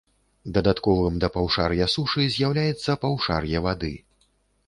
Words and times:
Дадатковым 0.53 1.17
да 1.23 1.27
паўшар'я 1.35 1.85
сушы 1.95 2.25
з'яўляецца 2.35 2.97
паўшар'е 3.03 3.57
вады. 3.67 3.93